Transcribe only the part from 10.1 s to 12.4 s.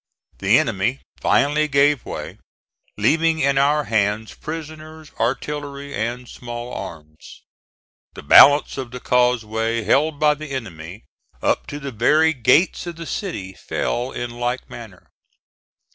by the enemy, up to the very